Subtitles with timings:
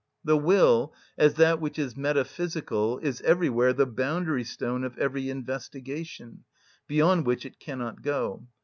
[0.23, 6.43] The will, as that which is metaphysical, is everywhere the boundary‐stone of every investigation,
[6.87, 8.47] beyond which it cannot go.